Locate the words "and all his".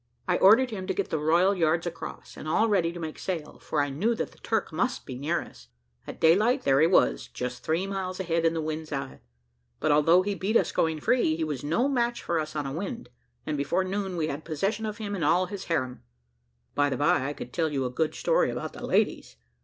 15.13-15.65